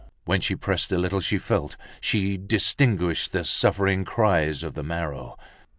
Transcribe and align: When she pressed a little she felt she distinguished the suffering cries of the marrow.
When 0.25 0.41
she 0.41 0.55
pressed 0.55 0.91
a 0.91 0.97
little 0.97 1.19
she 1.19 1.37
felt 1.37 1.77
she 1.99 2.35
distinguished 2.35 3.33
the 3.33 3.45
suffering 3.45 4.03
cries 4.03 4.63
of 4.63 4.73
the 4.73 4.81
marrow. 4.81 5.37